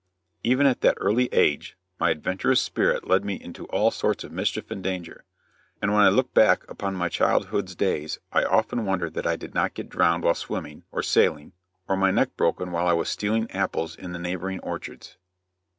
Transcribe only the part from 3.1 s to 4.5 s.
me into all sorts of